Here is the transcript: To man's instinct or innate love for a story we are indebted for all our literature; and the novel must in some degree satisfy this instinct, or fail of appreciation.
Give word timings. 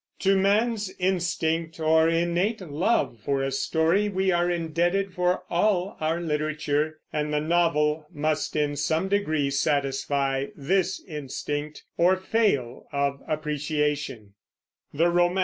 To 0.21 0.35
man's 0.35 0.89
instinct 0.97 1.79
or 1.79 2.09
innate 2.09 2.59
love 2.59 3.19
for 3.23 3.43
a 3.43 3.51
story 3.51 4.09
we 4.09 4.31
are 4.31 4.49
indebted 4.49 5.13
for 5.13 5.43
all 5.47 5.95
our 5.99 6.19
literature; 6.19 6.97
and 7.13 7.31
the 7.31 7.39
novel 7.39 8.07
must 8.11 8.55
in 8.55 8.75
some 8.77 9.09
degree 9.09 9.51
satisfy 9.51 10.47
this 10.55 11.03
instinct, 11.07 11.83
or 11.97 12.15
fail 12.17 12.87
of 12.91 13.21
appreciation. 13.27 14.33